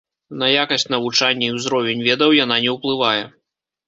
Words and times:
На 0.43 0.47
якасць 0.51 0.85
навучання 0.93 1.45
і 1.49 1.53
ўзровень 1.57 2.01
ведаў 2.07 2.33
яна 2.43 2.57
не 2.65 2.73
ўплывае. 2.77 3.21